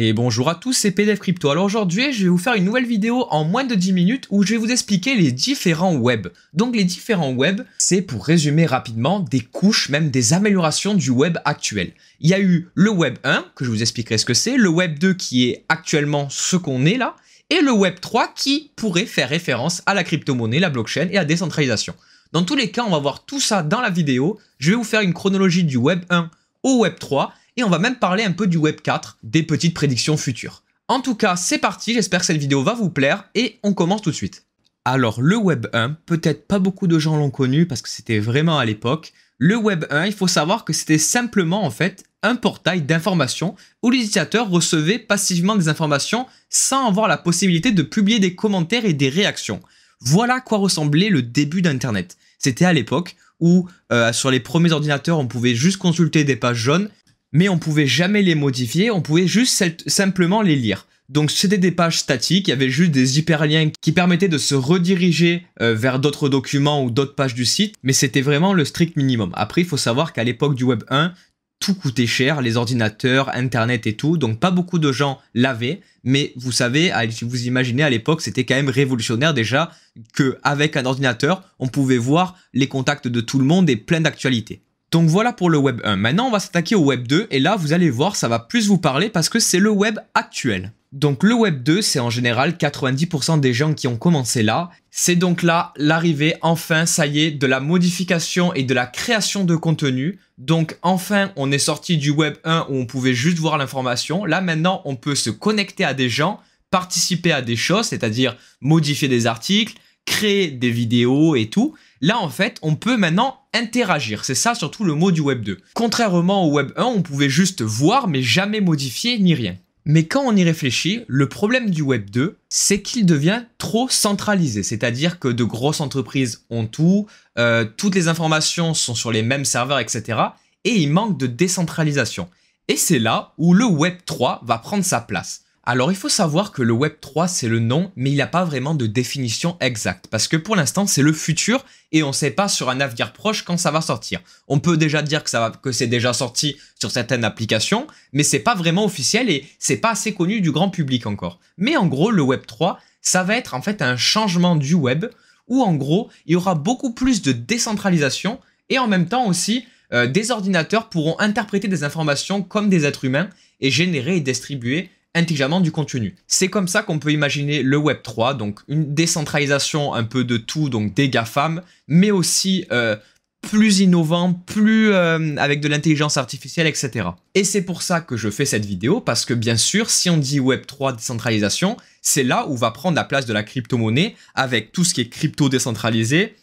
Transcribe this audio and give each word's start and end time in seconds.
Et 0.00 0.12
bonjour 0.12 0.48
à 0.48 0.54
tous, 0.54 0.74
c'est 0.74 0.92
PDF 0.92 1.18
Crypto. 1.18 1.50
Alors 1.50 1.64
aujourd'hui, 1.64 2.12
je 2.12 2.22
vais 2.22 2.28
vous 2.28 2.38
faire 2.38 2.54
une 2.54 2.62
nouvelle 2.62 2.86
vidéo 2.86 3.26
en 3.30 3.42
moins 3.42 3.64
de 3.64 3.74
10 3.74 3.92
minutes 3.92 4.28
où 4.30 4.44
je 4.44 4.52
vais 4.52 4.56
vous 4.56 4.70
expliquer 4.70 5.16
les 5.16 5.32
différents 5.32 5.96
web. 5.96 6.28
Donc 6.54 6.76
les 6.76 6.84
différents 6.84 7.32
web, 7.32 7.62
c'est 7.78 8.02
pour 8.02 8.24
résumer 8.24 8.64
rapidement 8.64 9.18
des 9.18 9.40
couches, 9.40 9.88
même 9.88 10.12
des 10.12 10.34
améliorations 10.34 10.94
du 10.94 11.10
web 11.10 11.38
actuel. 11.44 11.94
Il 12.20 12.30
y 12.30 12.34
a 12.34 12.38
eu 12.38 12.68
le 12.76 12.90
web 12.90 13.18
1, 13.24 13.46
que 13.56 13.64
je 13.64 13.70
vous 13.70 13.82
expliquerai 13.82 14.18
ce 14.18 14.24
que 14.24 14.34
c'est, 14.34 14.56
le 14.56 14.68
web 14.68 15.00
2 15.00 15.14
qui 15.14 15.48
est 15.48 15.64
actuellement 15.68 16.28
ce 16.30 16.54
qu'on 16.54 16.86
est 16.86 16.96
là, 16.96 17.16
et 17.50 17.60
le 17.60 17.72
web 17.72 17.98
3 18.00 18.34
qui 18.36 18.70
pourrait 18.76 19.04
faire 19.04 19.28
référence 19.28 19.82
à 19.86 19.94
la 19.94 20.04
crypto-monnaie, 20.04 20.60
la 20.60 20.70
blockchain 20.70 21.08
et 21.10 21.14
la 21.14 21.24
décentralisation. 21.24 21.96
Dans 22.30 22.44
tous 22.44 22.54
les 22.54 22.70
cas, 22.70 22.84
on 22.86 22.90
va 22.90 23.00
voir 23.00 23.24
tout 23.24 23.40
ça 23.40 23.64
dans 23.64 23.80
la 23.80 23.90
vidéo. 23.90 24.38
Je 24.60 24.70
vais 24.70 24.76
vous 24.76 24.84
faire 24.84 25.00
une 25.00 25.12
chronologie 25.12 25.64
du 25.64 25.76
web 25.76 26.04
1 26.08 26.30
au 26.62 26.78
web 26.82 26.94
3 27.00 27.32
et 27.58 27.64
on 27.64 27.68
va 27.68 27.80
même 27.80 27.96
parler 27.96 28.22
un 28.22 28.30
peu 28.30 28.46
du 28.46 28.56
Web 28.56 28.80
4, 28.82 29.18
des 29.24 29.42
petites 29.42 29.74
prédictions 29.74 30.16
futures. 30.16 30.62
En 30.86 31.00
tout 31.00 31.16
cas, 31.16 31.34
c'est 31.34 31.58
parti, 31.58 31.92
j'espère 31.92 32.20
que 32.20 32.26
cette 32.26 32.38
vidéo 32.38 32.62
va 32.62 32.72
vous 32.72 32.88
plaire 32.88 33.24
et 33.34 33.58
on 33.64 33.74
commence 33.74 34.00
tout 34.00 34.10
de 34.10 34.14
suite. 34.14 34.46
Alors 34.84 35.20
le 35.20 35.36
Web 35.36 35.66
1, 35.72 35.90
peut-être 36.06 36.46
pas 36.46 36.60
beaucoup 36.60 36.86
de 36.86 37.00
gens 37.00 37.16
l'ont 37.16 37.30
connu 37.30 37.66
parce 37.66 37.82
que 37.82 37.88
c'était 37.88 38.20
vraiment 38.20 38.58
à 38.58 38.64
l'époque. 38.64 39.12
Le 39.38 39.56
Web 39.56 39.86
1, 39.90 40.06
il 40.06 40.12
faut 40.12 40.28
savoir 40.28 40.64
que 40.64 40.72
c'était 40.72 40.98
simplement 40.98 41.64
en 41.64 41.70
fait 41.70 42.04
un 42.22 42.36
portail 42.36 42.82
d'information 42.82 43.56
où 43.82 43.90
les 43.90 43.98
utilisateurs 43.98 44.48
recevaient 44.48 45.00
passivement 45.00 45.56
des 45.56 45.68
informations 45.68 46.26
sans 46.48 46.86
avoir 46.86 47.08
la 47.08 47.18
possibilité 47.18 47.72
de 47.72 47.82
publier 47.82 48.20
des 48.20 48.36
commentaires 48.36 48.84
et 48.84 48.92
des 48.92 49.08
réactions. 49.08 49.60
Voilà 50.00 50.34
à 50.34 50.40
quoi 50.40 50.58
ressemblait 50.58 51.08
le 51.08 51.22
début 51.22 51.60
d'Internet. 51.60 52.18
C'était 52.38 52.64
à 52.64 52.72
l'époque 52.72 53.16
où 53.40 53.68
euh, 53.92 54.12
sur 54.12 54.30
les 54.30 54.40
premiers 54.40 54.72
ordinateurs 54.72 55.18
on 55.18 55.26
pouvait 55.26 55.56
juste 55.56 55.78
consulter 55.78 56.22
des 56.22 56.36
pages 56.36 56.56
jaunes 56.56 56.88
mais 57.32 57.48
on 57.48 57.58
pouvait 57.58 57.86
jamais 57.86 58.22
les 58.22 58.34
modifier, 58.34 58.90
on 58.90 59.02
pouvait 59.02 59.26
juste 59.26 59.88
simplement 59.88 60.42
les 60.42 60.56
lire. 60.56 60.86
Donc 61.08 61.30
c'était 61.30 61.58
des 61.58 61.70
pages 61.70 61.98
statiques, 61.98 62.48
il 62.48 62.50
y 62.50 62.54
avait 62.54 62.68
juste 62.68 62.90
des 62.90 63.18
hyperliens 63.18 63.70
qui 63.80 63.92
permettaient 63.92 64.28
de 64.28 64.36
se 64.36 64.54
rediriger 64.54 65.46
euh, 65.62 65.74
vers 65.74 66.00
d'autres 66.00 66.28
documents 66.28 66.84
ou 66.84 66.90
d'autres 66.90 67.14
pages 67.14 67.34
du 67.34 67.46
site, 67.46 67.76
mais 67.82 67.94
c'était 67.94 68.20
vraiment 68.20 68.52
le 68.52 68.66
strict 68.66 68.96
minimum. 68.96 69.30
Après, 69.34 69.62
il 69.62 69.66
faut 69.66 69.78
savoir 69.78 70.12
qu'à 70.12 70.22
l'époque 70.22 70.54
du 70.54 70.64
Web 70.64 70.84
1, 70.90 71.14
tout 71.60 71.74
coûtait 71.74 72.06
cher, 72.06 72.42
les 72.42 72.56
ordinateurs, 72.56 73.34
Internet 73.34 73.86
et 73.86 73.96
tout, 73.96 74.18
donc 74.18 74.38
pas 74.38 74.50
beaucoup 74.50 74.78
de 74.78 74.92
gens 74.92 75.18
l'avaient, 75.34 75.80
mais 76.04 76.32
vous 76.36 76.52
savez, 76.52 76.92
vous 77.22 77.46
imaginez 77.46 77.82
à 77.82 77.90
l'époque, 77.90 78.20
c'était 78.20 78.44
quand 78.44 78.54
même 78.54 78.68
révolutionnaire 78.68 79.34
déjà 79.34 79.72
qu'avec 80.14 80.76
un 80.76 80.84
ordinateur, 80.84 81.42
on 81.58 81.68
pouvait 81.68 81.98
voir 81.98 82.36
les 82.52 82.68
contacts 82.68 83.08
de 83.08 83.20
tout 83.20 83.38
le 83.38 83.44
monde 83.44 83.68
et 83.70 83.76
plein 83.76 84.00
d'actualités. 84.00 84.62
Donc 84.90 85.08
voilà 85.08 85.32
pour 85.32 85.50
le 85.50 85.58
Web 85.58 85.80
1. 85.84 85.96
Maintenant, 85.96 86.28
on 86.28 86.30
va 86.30 86.40
s'attaquer 86.40 86.74
au 86.74 86.84
Web 86.84 87.06
2 87.06 87.28
et 87.30 87.40
là, 87.40 87.56
vous 87.56 87.72
allez 87.72 87.90
voir, 87.90 88.16
ça 88.16 88.28
va 88.28 88.38
plus 88.38 88.68
vous 88.68 88.78
parler 88.78 89.10
parce 89.10 89.28
que 89.28 89.38
c'est 89.38 89.58
le 89.58 89.70
Web 89.70 89.98
actuel. 90.14 90.72
Donc 90.92 91.22
le 91.22 91.34
Web 91.34 91.62
2, 91.62 91.82
c'est 91.82 92.00
en 92.00 92.08
général 92.08 92.52
90% 92.52 93.40
des 93.40 93.52
gens 93.52 93.74
qui 93.74 93.86
ont 93.86 93.98
commencé 93.98 94.42
là. 94.42 94.70
C'est 94.90 95.16
donc 95.16 95.42
là 95.42 95.74
l'arrivée, 95.76 96.36
enfin, 96.40 96.86
ça 96.86 97.06
y 97.06 97.20
est, 97.20 97.30
de 97.30 97.46
la 97.46 97.60
modification 97.60 98.54
et 98.54 98.62
de 98.62 98.72
la 98.72 98.86
création 98.86 99.44
de 99.44 99.54
contenu. 99.54 100.18
Donc 100.38 100.78
enfin, 100.80 101.30
on 101.36 101.52
est 101.52 101.58
sorti 101.58 101.98
du 101.98 102.10
Web 102.10 102.36
1 102.44 102.68
où 102.70 102.76
on 102.76 102.86
pouvait 102.86 103.12
juste 103.12 103.38
voir 103.38 103.58
l'information. 103.58 104.24
Là 104.24 104.40
maintenant, 104.40 104.80
on 104.86 104.96
peut 104.96 105.14
se 105.14 105.28
connecter 105.28 105.84
à 105.84 105.92
des 105.92 106.08
gens, 106.08 106.40
participer 106.70 107.32
à 107.32 107.42
des 107.42 107.56
choses, 107.56 107.86
c'est-à-dire 107.86 108.38
modifier 108.62 109.08
des 109.08 109.26
articles, 109.26 109.74
créer 110.06 110.50
des 110.50 110.70
vidéos 110.70 111.36
et 111.36 111.50
tout. 111.50 111.74
Là, 112.00 112.18
en 112.18 112.28
fait, 112.28 112.58
on 112.62 112.76
peut 112.76 112.96
maintenant 112.96 113.40
interagir. 113.52 114.24
C'est 114.24 114.34
ça 114.34 114.54
surtout 114.54 114.84
le 114.84 114.94
mot 114.94 115.10
du 115.10 115.20
Web 115.20 115.42
2. 115.42 115.58
Contrairement 115.74 116.44
au 116.46 116.52
Web 116.52 116.72
1, 116.76 116.84
on 116.84 117.02
pouvait 117.02 117.28
juste 117.28 117.62
voir 117.62 118.08
mais 118.08 118.22
jamais 118.22 118.60
modifier 118.60 119.18
ni 119.18 119.34
rien. 119.34 119.56
Mais 119.84 120.06
quand 120.06 120.22
on 120.22 120.36
y 120.36 120.44
réfléchit, 120.44 121.04
le 121.08 121.30
problème 121.30 121.70
du 121.70 121.80
Web 121.80 122.10
2, 122.10 122.38
c'est 122.50 122.82
qu'il 122.82 123.06
devient 123.06 123.44
trop 123.56 123.88
centralisé. 123.88 124.62
C'est-à-dire 124.62 125.18
que 125.18 125.28
de 125.28 125.44
grosses 125.44 125.80
entreprises 125.80 126.44
ont 126.50 126.66
tout, 126.66 127.06
euh, 127.38 127.64
toutes 127.64 127.94
les 127.94 128.06
informations 128.06 128.74
sont 128.74 128.94
sur 128.94 129.10
les 129.10 129.22
mêmes 129.22 129.46
serveurs, 129.46 129.78
etc. 129.78 130.20
Et 130.64 130.74
il 130.74 130.90
manque 130.90 131.18
de 131.18 131.26
décentralisation. 131.26 132.28
Et 132.68 132.76
c'est 132.76 132.98
là 132.98 133.32
où 133.38 133.54
le 133.54 133.64
Web 133.64 133.94
3 134.04 134.42
va 134.44 134.58
prendre 134.58 134.84
sa 134.84 135.00
place. 135.00 135.44
Alors 135.70 135.92
il 135.92 135.96
faut 135.96 136.08
savoir 136.08 136.52
que 136.52 136.62
le 136.62 136.72
Web 136.72 136.94
3 136.98 137.28
c'est 137.28 137.46
le 137.46 137.58
nom, 137.58 137.92
mais 137.94 138.08
il 138.08 138.14
n'y 138.14 138.22
a 138.22 138.26
pas 138.26 138.42
vraiment 138.42 138.74
de 138.74 138.86
définition 138.86 139.58
exacte, 139.60 140.06
parce 140.10 140.26
que 140.26 140.38
pour 140.38 140.56
l'instant 140.56 140.86
c'est 140.86 141.02
le 141.02 141.12
futur 141.12 141.62
et 141.92 142.02
on 142.02 142.08
ne 142.08 142.12
sait 142.14 142.30
pas 142.30 142.48
sur 142.48 142.70
un 142.70 142.80
avenir 142.80 143.12
proche 143.12 143.42
quand 143.42 143.58
ça 143.58 143.70
va 143.70 143.82
sortir. 143.82 144.20
On 144.46 144.60
peut 144.60 144.78
déjà 144.78 145.02
dire 145.02 145.22
que, 145.24 145.70
c'est 145.72 145.86
déjà 145.86 146.14
sorti 146.14 146.56
sur 146.80 146.90
certaines 146.90 147.22
applications, 147.22 147.86
mais 148.14 148.22
c'est 148.22 148.38
pas 148.38 148.54
vraiment 148.54 148.86
officiel 148.86 149.28
et 149.28 149.46
c'est 149.58 149.76
pas 149.76 149.90
assez 149.90 150.14
connu 150.14 150.40
du 150.40 150.52
grand 150.52 150.70
public 150.70 151.06
encore. 151.06 151.38
Mais 151.58 151.76
en 151.76 151.86
gros 151.86 152.10
le 152.10 152.22
Web 152.22 152.46
3, 152.46 152.78
ça 153.02 153.22
va 153.22 153.36
être 153.36 153.52
en 153.52 153.60
fait 153.60 153.82
un 153.82 153.98
changement 153.98 154.56
du 154.56 154.72
web, 154.72 155.04
où 155.48 155.62
en 155.62 155.74
gros 155.74 156.08
il 156.24 156.32
y 156.32 156.36
aura 156.36 156.54
beaucoup 156.54 156.94
plus 156.94 157.20
de 157.20 157.32
décentralisation 157.32 158.40
et 158.70 158.78
en 158.78 158.88
même 158.88 159.06
temps 159.06 159.26
aussi 159.26 159.66
euh, 159.92 160.06
des 160.06 160.30
ordinateurs 160.30 160.88
pourront 160.88 161.20
interpréter 161.20 161.68
des 161.68 161.84
informations 161.84 162.42
comme 162.42 162.70
des 162.70 162.86
êtres 162.86 163.04
humains 163.04 163.28
et 163.60 163.70
générer 163.70 164.16
et 164.16 164.20
distribuer 164.20 164.88
intelligemment 165.18 165.60
du 165.60 165.72
contenu. 165.72 166.16
C'est 166.26 166.48
comme 166.48 166.68
ça 166.68 166.82
qu'on 166.82 166.98
peut 166.98 167.12
imaginer 167.12 167.62
le 167.62 167.76
Web 167.76 167.98
3, 168.02 168.34
donc 168.34 168.60
une 168.68 168.94
décentralisation 168.94 169.94
un 169.94 170.04
peu 170.04 170.24
de 170.24 170.36
tout, 170.36 170.68
donc 170.68 170.94
des 170.94 171.08
GAFAM, 171.08 171.62
mais 171.86 172.10
aussi 172.10 172.66
euh, 172.72 172.96
plus 173.42 173.80
innovant, 173.80 174.32
plus 174.32 174.92
euh, 174.92 175.36
avec 175.36 175.60
de 175.60 175.68
l'intelligence 175.68 176.16
artificielle, 176.16 176.66
etc. 176.66 177.08
Et 177.34 177.44
c'est 177.44 177.62
pour 177.62 177.82
ça 177.82 178.00
que 178.00 178.16
je 178.16 178.30
fais 178.30 178.44
cette 178.44 178.64
vidéo, 178.64 179.00
parce 179.00 179.24
que 179.24 179.34
bien 179.34 179.56
sûr, 179.56 179.90
si 179.90 180.10
on 180.10 180.16
dit 180.16 180.40
Web 180.40 180.66
3 180.66 180.94
décentralisation, 180.94 181.76
c'est 182.02 182.24
là 182.24 182.46
où 182.48 182.56
va 182.56 182.70
prendre 182.70 182.96
la 182.96 183.04
place 183.04 183.26
de 183.26 183.32
la 183.32 183.42
crypto-monnaie, 183.42 184.16
avec 184.34 184.72
tout 184.72 184.84
ce 184.84 184.94
qui 184.94 185.02
est 185.02 185.08
crypto 185.08 185.48
décentralisé, 185.48 186.36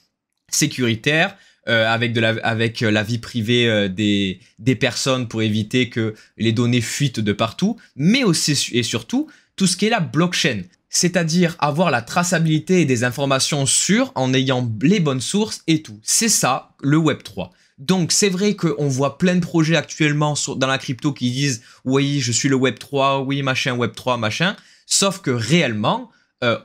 sécuritaire, 0.49 1.35
euh, 1.67 1.91
avec, 1.91 2.13
de 2.13 2.19
la, 2.19 2.35
avec 2.43 2.83
euh, 2.83 2.91
la 2.91 3.01
vie 3.01 3.17
privée 3.17 3.67
euh, 3.67 3.89
des, 3.89 4.39
des 4.59 4.75
personnes 4.75 5.27
pour 5.27 5.41
éviter 5.41 5.89
que 5.89 6.13
les 6.37 6.51
données 6.51 6.79
fuitent 6.79 7.19
de 7.19 7.33
partout, 7.33 7.77
mais 7.95 8.23
aussi 8.23 8.69
et 8.73 8.83
surtout 8.83 9.31
tout 9.55 9.65
ce 9.65 9.75
qui 9.75 9.87
est 9.87 9.89
la 9.89 9.99
blockchain. 9.99 10.61
C'est-à-dire 10.89 11.55
avoir 11.57 11.89
la 11.89 12.03
traçabilité 12.03 12.85
des 12.85 13.03
informations 13.03 13.65
sûres 13.65 14.11
en 14.13 14.31
ayant 14.35 14.71
les 14.83 14.99
bonnes 14.99 15.21
sources 15.21 15.63
et 15.65 15.81
tout. 15.81 15.99
C'est 16.03 16.29
ça 16.29 16.75
le 16.83 16.97
Web 16.97 17.23
3. 17.23 17.51
Donc 17.79 18.11
c'est 18.11 18.29
vrai 18.29 18.55
qu'on 18.55 18.87
voit 18.87 19.17
plein 19.17 19.33
de 19.33 19.39
projets 19.39 19.75
actuellement 19.75 20.35
dans 20.57 20.67
la 20.67 20.77
crypto 20.77 21.13
qui 21.13 21.31
disent 21.31 21.63
oui 21.83 22.19
je 22.19 22.31
suis 22.31 22.47
le 22.47 22.55
Web 22.57 22.77
3, 22.77 23.21
oui 23.21 23.41
machin 23.41 23.73
Web 23.75 23.93
3 23.95 24.17
machin, 24.17 24.55
sauf 24.85 25.17
que 25.17 25.31
réellement 25.31 26.11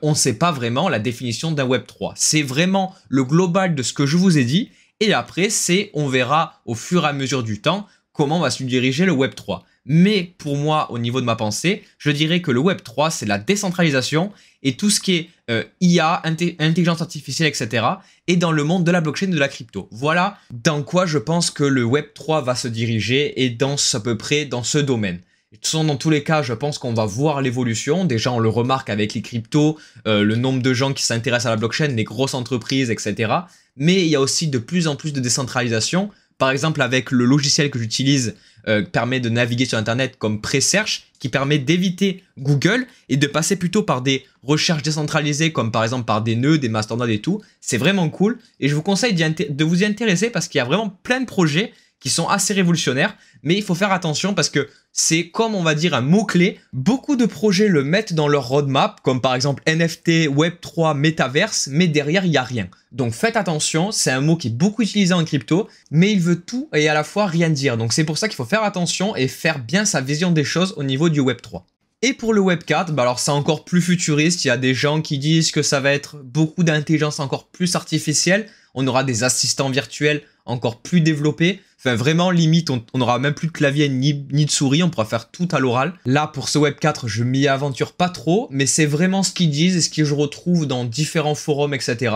on 0.02 0.10
ne 0.10 0.14
sait 0.14 0.34
pas 0.34 0.52
vraiment 0.52 0.90
la 0.90 0.98
définition 0.98 1.52
d'un 1.52 1.64
Web 1.64 1.86
3. 1.86 2.12
C'est 2.14 2.42
vraiment 2.42 2.94
le 3.08 3.24
global 3.24 3.74
de 3.74 3.82
ce 3.82 3.94
que 3.94 4.04
je 4.04 4.18
vous 4.18 4.36
ai 4.36 4.44
dit 4.44 4.68
et 5.00 5.12
après, 5.14 5.50
c'est, 5.50 5.90
on 5.94 6.08
verra 6.08 6.60
au 6.66 6.74
fur 6.74 7.04
et 7.04 7.08
à 7.08 7.12
mesure 7.12 7.42
du 7.42 7.60
temps 7.60 7.86
comment 8.12 8.40
va 8.40 8.50
se 8.50 8.62
diriger 8.62 9.06
le 9.06 9.12
Web 9.12 9.34
3. 9.34 9.64
Mais 9.86 10.34
pour 10.36 10.56
moi, 10.56 10.90
au 10.90 10.98
niveau 10.98 11.22
de 11.22 11.26
ma 11.26 11.36
pensée, 11.36 11.82
je 11.98 12.10
dirais 12.10 12.42
que 12.42 12.50
le 12.50 12.60
Web 12.60 12.82
3, 12.82 13.10
c'est 13.10 13.24
la 13.24 13.38
décentralisation 13.38 14.30
et 14.62 14.76
tout 14.76 14.90
ce 14.90 15.00
qui 15.00 15.16
est 15.16 15.30
euh, 15.50 15.64
IA, 15.80 16.22
intelligence 16.24 17.00
artificielle, 17.00 17.48
etc. 17.48 17.86
et 18.26 18.36
dans 18.36 18.52
le 18.52 18.62
monde 18.62 18.84
de 18.84 18.90
la 18.90 19.00
blockchain 19.00 19.28
et 19.28 19.34
de 19.34 19.38
la 19.38 19.48
crypto. 19.48 19.88
Voilà 19.90 20.36
dans 20.52 20.82
quoi 20.82 21.06
je 21.06 21.16
pense 21.16 21.50
que 21.50 21.64
le 21.64 21.82
Web 21.82 22.06
3 22.14 22.42
va 22.42 22.54
se 22.54 22.68
diriger 22.68 23.42
et 23.42 23.48
dans 23.48 23.76
à 23.94 24.00
peu 24.00 24.18
près 24.18 24.44
dans 24.44 24.62
ce 24.62 24.78
domaine. 24.78 25.20
Dans 25.72 25.96
tous 25.96 26.10
les 26.10 26.22
cas, 26.22 26.42
je 26.42 26.52
pense 26.52 26.78
qu'on 26.78 26.94
va 26.94 27.06
voir 27.06 27.42
l'évolution. 27.42 28.04
Déjà, 28.04 28.30
on 28.30 28.38
le 28.38 28.48
remarque 28.48 28.88
avec 28.88 29.14
les 29.14 29.22
cryptos, 29.22 29.78
euh, 30.06 30.22
le 30.22 30.36
nombre 30.36 30.62
de 30.62 30.72
gens 30.72 30.92
qui 30.92 31.02
s'intéressent 31.02 31.46
à 31.46 31.50
la 31.50 31.56
blockchain, 31.56 31.88
les 31.88 32.04
grosses 32.04 32.34
entreprises, 32.34 32.88
etc. 32.88 33.32
Mais 33.76 34.00
il 34.00 34.06
y 34.06 34.14
a 34.14 34.20
aussi 34.20 34.46
de 34.46 34.58
plus 34.58 34.86
en 34.86 34.94
plus 34.94 35.12
de 35.12 35.18
décentralisation. 35.18 36.10
Par 36.38 36.52
exemple, 36.52 36.80
avec 36.82 37.10
le 37.10 37.24
logiciel 37.24 37.68
que 37.68 37.80
j'utilise, 37.80 38.36
euh, 38.68 38.82
permet 38.82 39.18
de 39.18 39.28
naviguer 39.28 39.64
sur 39.64 39.76
Internet 39.76 40.16
comme 40.18 40.40
Presearch, 40.40 41.04
qui 41.18 41.28
permet 41.28 41.58
d'éviter 41.58 42.22
Google 42.38 42.86
et 43.08 43.16
de 43.16 43.26
passer 43.26 43.56
plutôt 43.56 43.82
par 43.82 44.02
des 44.02 44.24
recherches 44.44 44.82
décentralisées, 44.82 45.52
comme 45.52 45.72
par 45.72 45.82
exemple 45.82 46.04
par 46.04 46.22
des 46.22 46.36
nœuds, 46.36 46.58
des 46.58 46.68
masternodes 46.68 47.10
et 47.10 47.20
tout. 47.20 47.42
C'est 47.60 47.76
vraiment 47.76 48.08
cool. 48.08 48.38
Et 48.60 48.68
je 48.68 48.74
vous 48.76 48.82
conseille 48.82 49.14
de 49.14 49.64
vous 49.64 49.82
y 49.82 49.84
intéresser 49.84 50.30
parce 50.30 50.46
qu'il 50.46 50.58
y 50.58 50.62
a 50.62 50.64
vraiment 50.64 50.96
plein 51.02 51.20
de 51.20 51.26
projets 51.26 51.72
qui 52.00 52.08
sont 52.08 52.28
assez 52.28 52.54
révolutionnaires, 52.54 53.16
mais 53.42 53.54
il 53.54 53.62
faut 53.62 53.74
faire 53.74 53.92
attention 53.92 54.34
parce 54.34 54.48
que 54.48 54.68
c'est 54.92 55.28
comme 55.28 55.54
on 55.54 55.62
va 55.62 55.74
dire 55.74 55.94
un 55.94 56.00
mot-clé. 56.00 56.58
Beaucoup 56.72 57.16
de 57.16 57.26
projets 57.26 57.68
le 57.68 57.84
mettent 57.84 58.14
dans 58.14 58.26
leur 58.26 58.48
roadmap, 58.48 59.00
comme 59.02 59.20
par 59.20 59.34
exemple 59.34 59.62
NFT, 59.66 60.28
Web3, 60.28 60.96
Metaverse, 60.96 61.68
mais 61.70 61.86
derrière 61.86 62.24
il 62.24 62.30
n'y 62.30 62.36
a 62.36 62.42
rien. 62.42 62.68
Donc 62.90 63.12
faites 63.12 63.36
attention, 63.36 63.92
c'est 63.92 64.10
un 64.10 64.20
mot 64.20 64.36
qui 64.36 64.48
est 64.48 64.56
beaucoup 64.56 64.82
utilisé 64.82 65.14
en 65.14 65.24
crypto, 65.24 65.68
mais 65.90 66.12
il 66.12 66.20
veut 66.20 66.40
tout 66.40 66.68
et 66.74 66.88
à 66.88 66.94
la 66.94 67.04
fois 67.04 67.26
rien 67.26 67.50
dire. 67.50 67.76
Donc 67.76 67.92
c'est 67.92 68.04
pour 68.04 68.18
ça 68.18 68.28
qu'il 68.28 68.36
faut 68.36 68.44
faire 68.44 68.64
attention 68.64 69.14
et 69.14 69.28
faire 69.28 69.58
bien 69.60 69.84
sa 69.84 70.00
vision 70.00 70.32
des 70.32 70.44
choses 70.44 70.74
au 70.76 70.82
niveau 70.82 71.08
du 71.08 71.20
Web3. 71.20 71.62
Et 72.02 72.14
pour 72.14 72.32
le 72.32 72.40
Web 72.40 72.64
4, 72.64 72.94
bah 72.94 73.02
alors 73.02 73.18
c'est 73.18 73.30
encore 73.30 73.66
plus 73.66 73.82
futuriste, 73.82 74.46
il 74.46 74.48
y 74.48 74.50
a 74.50 74.56
des 74.56 74.72
gens 74.72 75.02
qui 75.02 75.18
disent 75.18 75.52
que 75.52 75.62
ça 75.62 75.80
va 75.80 75.92
être 75.92 76.16
beaucoup 76.24 76.64
d'intelligence 76.64 77.20
encore 77.20 77.48
plus 77.48 77.76
artificielle, 77.76 78.46
on 78.74 78.86
aura 78.86 79.04
des 79.04 79.22
assistants 79.22 79.68
virtuels 79.68 80.22
encore 80.46 80.80
plus 80.80 81.02
développés, 81.02 81.60
Enfin, 81.82 81.96
vraiment, 81.96 82.30
limite, 82.30 82.68
on 82.68 82.82
n'aura 82.98 83.18
même 83.18 83.32
plus 83.32 83.48
de 83.48 83.52
clavier 83.52 83.88
ni, 83.88 84.12
de 84.12 84.50
souris, 84.50 84.82
on 84.82 84.90
pourra 84.90 85.06
faire 85.06 85.30
tout 85.30 85.48
à 85.50 85.60
l'oral. 85.60 85.94
Là, 86.04 86.26
pour 86.26 86.50
ce 86.50 86.58
Web 86.58 86.74
4, 86.78 87.08
je 87.08 87.24
m'y 87.24 87.48
aventure 87.48 87.92
pas 87.92 88.10
trop, 88.10 88.48
mais 88.50 88.66
c'est 88.66 88.84
vraiment 88.84 89.22
ce 89.22 89.32
qu'ils 89.32 89.48
disent 89.48 89.76
et 89.76 89.80
ce 89.80 89.88
que 89.88 90.04
je 90.04 90.14
retrouve 90.14 90.66
dans 90.66 90.84
différents 90.84 91.34
forums, 91.34 91.72
etc. 91.72 92.14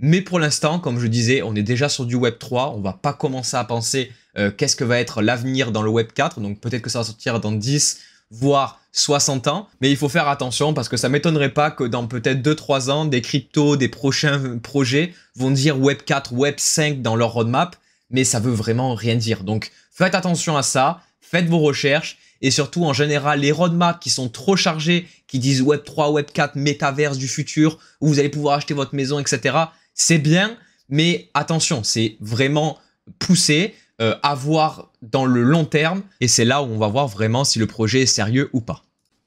Mais 0.00 0.20
pour 0.20 0.40
l'instant, 0.40 0.80
comme 0.80 0.98
je 0.98 1.06
disais, 1.06 1.42
on 1.42 1.54
est 1.54 1.62
déjà 1.62 1.88
sur 1.88 2.06
du 2.06 2.16
Web 2.16 2.40
3, 2.40 2.74
on 2.76 2.80
va 2.80 2.92
pas 2.92 3.12
commencer 3.12 3.56
à 3.56 3.62
penser 3.62 4.10
euh, 4.36 4.50
qu'est-ce 4.50 4.74
que 4.74 4.82
va 4.82 4.98
être 4.98 5.22
l'avenir 5.22 5.70
dans 5.70 5.82
le 5.82 5.90
Web 5.90 6.08
4, 6.12 6.40
donc 6.40 6.58
peut-être 6.58 6.82
que 6.82 6.90
ça 6.90 6.98
va 6.98 7.04
sortir 7.04 7.38
dans 7.38 7.52
10, 7.52 8.00
voire 8.32 8.80
60 8.90 9.46
ans, 9.46 9.68
mais 9.80 9.92
il 9.92 9.96
faut 9.96 10.08
faire 10.08 10.26
attention 10.26 10.74
parce 10.74 10.88
que 10.88 10.96
ça 10.96 11.08
m'étonnerait 11.08 11.54
pas 11.54 11.70
que 11.70 11.84
dans 11.84 12.08
peut-être 12.08 12.42
2-3 12.42 12.90
ans, 12.90 13.04
des 13.04 13.22
cryptos, 13.22 13.76
des 13.76 13.88
prochains 13.88 14.58
projets 14.58 15.14
vont 15.36 15.52
dire 15.52 15.78
Web 15.78 15.98
4, 16.04 16.32
Web 16.32 16.56
5 16.58 17.00
dans 17.00 17.14
leur 17.14 17.32
roadmap, 17.32 17.76
mais 18.14 18.24
ça 18.24 18.40
veut 18.40 18.54
vraiment 18.54 18.94
rien 18.94 19.16
dire. 19.16 19.44
Donc 19.44 19.70
faites 19.90 20.14
attention 20.14 20.56
à 20.56 20.62
ça, 20.62 21.02
faites 21.20 21.46
vos 21.46 21.58
recherches, 21.58 22.16
et 22.40 22.50
surtout 22.50 22.84
en 22.86 22.94
général 22.94 23.40
les 23.40 23.52
roadmaps 23.52 24.00
qui 24.00 24.08
sont 24.08 24.30
trop 24.30 24.56
chargés, 24.56 25.06
qui 25.26 25.38
disent 25.38 25.60
Web 25.60 25.84
3, 25.84 26.12
Web 26.12 26.26
4, 26.32 26.56
métaverse 26.56 27.18
du 27.18 27.28
futur, 27.28 27.78
où 28.00 28.08
vous 28.08 28.18
allez 28.18 28.30
pouvoir 28.30 28.56
acheter 28.56 28.72
votre 28.72 28.94
maison, 28.94 29.18
etc 29.18 29.66
c'est 29.94 30.18
bien, 30.18 30.56
mais 30.88 31.30
attention, 31.34 31.82
c'est 31.84 32.16
vraiment 32.20 32.78
poussé 33.18 33.74
euh, 34.00 34.16
à 34.22 34.34
voir 34.34 34.92
dans 35.02 35.24
le 35.24 35.42
long 35.42 35.64
terme, 35.64 36.02
et 36.20 36.28
c'est 36.28 36.44
là 36.44 36.62
où 36.62 36.66
on 36.66 36.78
va 36.78 36.88
voir 36.88 37.06
vraiment 37.06 37.44
si 37.44 37.58
le 37.58 37.66
projet 37.66 38.02
est 38.02 38.06
sérieux 38.06 38.50
ou 38.52 38.60
pas. 38.60 38.84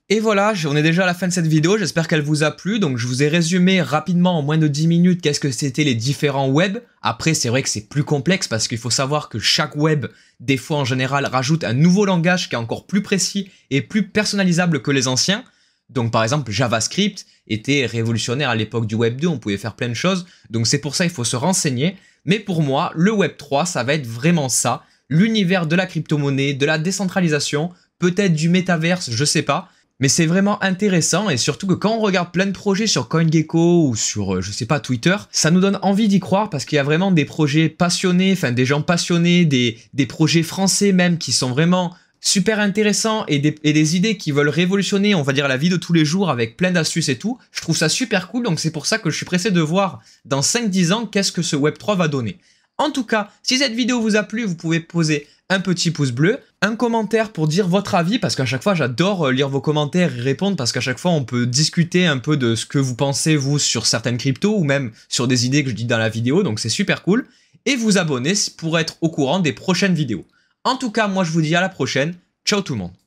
Et 0.09 0.21
voilà, 0.21 0.53
on 0.65 0.75
est 0.77 0.83
déjà 0.83 1.03
à 1.03 1.05
la 1.05 1.13
fin 1.13 1.27
de 1.27 1.33
cette 1.33 1.47
vidéo, 1.47 1.77
j'espère 1.77 2.07
qu'elle 2.07 2.21
vous 2.21 2.43
a 2.43 2.51
plu. 2.51 2.79
Donc 2.79 2.97
je 2.97 3.05
vous 3.07 3.23
ai 3.23 3.27
résumé 3.27 3.81
rapidement 3.81 4.37
en 4.37 4.41
moins 4.41 4.57
de 4.57 4.69
10 4.69 4.87
minutes 4.87 5.21
qu'est-ce 5.21 5.41
que 5.41 5.51
c'était 5.51 5.83
les 5.83 5.95
différents 5.95 6.47
webs. 6.47 6.81
Après 7.01 7.33
c'est 7.33 7.49
vrai 7.49 7.61
que 7.61 7.67
c'est 7.67 7.89
plus 7.89 8.05
complexe 8.05 8.47
parce 8.47 8.69
qu'il 8.69 8.77
faut 8.77 8.89
savoir 8.89 9.27
que 9.27 9.37
chaque 9.37 9.75
web, 9.75 10.05
des 10.39 10.55
fois 10.55 10.77
en 10.77 10.85
général, 10.85 11.25
rajoute 11.25 11.65
un 11.65 11.73
nouveau 11.73 12.05
langage 12.05 12.47
qui 12.47 12.55
est 12.55 12.57
encore 12.57 12.87
plus 12.87 13.01
précis 13.01 13.51
et 13.69 13.81
plus 13.81 14.07
personnalisable 14.07 14.81
que 14.81 14.91
les 14.91 15.09
anciens. 15.09 15.43
Donc 15.89 16.13
par 16.13 16.23
exemple, 16.23 16.53
JavaScript 16.53 17.25
était 17.49 17.85
révolutionnaire 17.85 18.49
à 18.49 18.55
l'époque 18.55 18.87
du 18.87 18.95
Web 18.95 19.19
2, 19.19 19.27
on 19.27 19.39
pouvait 19.39 19.57
faire 19.57 19.75
plein 19.75 19.89
de 19.89 19.93
choses. 19.93 20.25
Donc 20.49 20.67
c'est 20.67 20.79
pour 20.79 20.95
ça 20.95 21.03
il 21.03 21.11
faut 21.11 21.25
se 21.25 21.35
renseigner. 21.35 21.97
Mais 22.23 22.39
pour 22.39 22.61
moi, 22.61 22.93
le 22.95 23.11
Web 23.11 23.35
3, 23.35 23.65
ça 23.65 23.83
va 23.83 23.93
être 23.93 24.07
vraiment 24.07 24.47
ça. 24.47 24.83
L'univers 25.09 25.67
de 25.67 25.75
la 25.75 25.85
crypto-monnaie, 25.85 26.53
de 26.53 26.65
la 26.65 26.77
décentralisation, 26.77 27.71
peut-être 27.99 28.33
du 28.33 28.47
métaverse, 28.47 29.09
je 29.11 29.25
sais 29.25 29.41
pas. 29.41 29.69
Mais 29.99 30.09
c'est 30.09 30.27
vraiment 30.27 30.61
intéressant 30.63 31.29
et 31.29 31.37
surtout 31.37 31.65
que 31.65 31.73
quand 31.73 31.95
on 31.95 31.99
regarde 31.99 32.31
plein 32.31 32.45
de 32.45 32.51
projets 32.51 32.85
sur 32.85 33.07
CoinGecko 33.07 33.87
ou 33.87 33.95
sur, 33.95 34.35
euh, 34.35 34.41
je 34.41 34.51
sais 34.51 34.67
pas, 34.67 34.79
Twitter, 34.79 35.15
ça 35.31 35.49
nous 35.49 35.59
donne 35.59 35.79
envie 35.81 36.07
d'y 36.07 36.19
croire 36.19 36.51
parce 36.51 36.65
qu'il 36.65 36.75
y 36.75 36.79
a 36.79 36.83
vraiment 36.83 37.11
des 37.11 37.25
projets 37.25 37.67
passionnés, 37.67 38.33
enfin 38.33 38.51
des 38.51 38.65
gens 38.65 38.83
passionnés, 38.83 39.45
des, 39.45 39.79
des 39.93 40.05
projets 40.05 40.43
français 40.43 40.91
même 40.91 41.17
qui 41.17 41.31
sont 41.31 41.49
vraiment 41.49 41.95
super 42.21 42.59
intéressant 42.59 43.25
et 43.27 43.39
des, 43.39 43.95
idées 43.95 44.17
qui 44.17 44.31
veulent 44.31 44.49
révolutionner, 44.49 45.15
on 45.15 45.21
va 45.21 45.33
dire, 45.33 45.47
la 45.47 45.57
vie 45.57 45.69
de 45.69 45.77
tous 45.77 45.93
les 45.93 46.05
jours 46.05 46.29
avec 46.29 46.57
plein 46.57 46.71
d'astuces 46.71 47.09
et 47.09 47.17
tout, 47.17 47.37
je 47.51 47.61
trouve 47.61 47.77
ça 47.77 47.89
super 47.89 48.29
cool, 48.29 48.43
donc 48.43 48.59
c'est 48.59 48.71
pour 48.71 48.85
ça 48.85 48.97
que 48.97 49.09
je 49.09 49.15
suis 49.15 49.25
pressé 49.25 49.51
de 49.51 49.61
voir 49.61 50.01
dans 50.25 50.41
5-10 50.41 50.93
ans 50.93 51.05
qu'est-ce 51.05 51.31
que 51.31 51.41
ce 51.41 51.55
Web3 51.55 51.97
va 51.97 52.07
donner. 52.07 52.37
En 52.77 52.91
tout 52.91 53.05
cas, 53.05 53.31
si 53.43 53.57
cette 53.57 53.73
vidéo 53.73 54.01
vous 54.01 54.15
a 54.15 54.23
plu, 54.23 54.43
vous 54.43 54.55
pouvez 54.55 54.79
poser 54.79 55.27
un 55.49 55.59
petit 55.59 55.91
pouce 55.91 56.11
bleu, 56.11 56.39
un 56.61 56.75
commentaire 56.75 57.31
pour 57.31 57.47
dire 57.47 57.67
votre 57.67 57.95
avis, 57.95 58.19
parce 58.19 58.35
qu'à 58.35 58.45
chaque 58.45 58.63
fois 58.63 58.73
j'adore 58.73 59.27
euh, 59.27 59.31
lire 59.31 59.49
vos 59.49 59.61
commentaires 59.61 60.15
et 60.17 60.21
répondre, 60.21 60.57
parce 60.57 60.71
qu'à 60.71 60.81
chaque 60.81 60.97
fois 60.97 61.11
on 61.11 61.23
peut 61.23 61.45
discuter 61.45 62.05
un 62.07 62.17
peu 62.17 62.37
de 62.37 62.55
ce 62.55 62.65
que 62.65 62.79
vous 62.79 62.95
pensez 62.95 63.35
vous 63.35 63.59
sur 63.59 63.85
certaines 63.85 64.17
cryptos, 64.17 64.57
ou 64.57 64.63
même 64.63 64.91
sur 65.09 65.27
des 65.27 65.45
idées 65.45 65.63
que 65.63 65.69
je 65.69 65.75
dis 65.75 65.85
dans 65.85 65.97
la 65.97 66.09
vidéo, 66.09 66.43
donc 66.43 66.59
c'est 66.59 66.69
super 66.69 67.03
cool, 67.03 67.27
et 67.65 67.75
vous 67.75 67.97
abonner 67.97 68.33
pour 68.57 68.79
être 68.79 68.97
au 69.01 69.09
courant 69.09 69.39
des 69.39 69.53
prochaines 69.53 69.93
vidéos. 69.93 70.25
En 70.63 70.77
tout 70.77 70.91
cas, 70.91 71.07
moi 71.07 71.23
je 71.23 71.31
vous 71.31 71.41
dis 71.41 71.55
à 71.55 71.61
la 71.61 71.69
prochaine. 71.69 72.15
Ciao 72.45 72.61
tout 72.61 72.73
le 72.73 72.79
monde 72.79 72.97